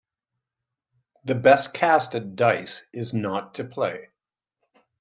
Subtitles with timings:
[1.25, 4.07] The best cast at dice is not to play.